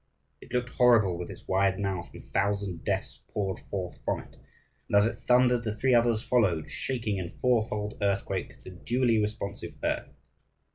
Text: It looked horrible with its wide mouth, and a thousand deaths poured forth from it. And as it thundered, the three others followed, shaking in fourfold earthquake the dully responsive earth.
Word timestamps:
It 0.41 0.51
looked 0.51 0.69
horrible 0.71 1.15
with 1.15 1.29
its 1.29 1.47
wide 1.47 1.79
mouth, 1.79 2.09
and 2.15 2.23
a 2.23 2.25
thousand 2.25 2.83
deaths 2.83 3.21
poured 3.27 3.59
forth 3.59 3.99
from 4.03 4.21
it. 4.21 4.35
And 4.87 4.95
as 4.97 5.05
it 5.05 5.19
thundered, 5.21 5.63
the 5.63 5.75
three 5.77 5.93
others 5.93 6.23
followed, 6.23 6.71
shaking 6.71 7.17
in 7.17 7.29
fourfold 7.29 7.99
earthquake 8.01 8.63
the 8.63 8.71
dully 8.71 9.21
responsive 9.21 9.75
earth. 9.83 10.09